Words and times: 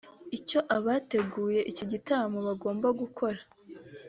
Icyo 0.37 0.59
abateguye 0.77 1.59
iki 1.71 1.83
gitaramo 1.91 2.39
bagombaga 2.47 2.91
gukora 3.01 3.39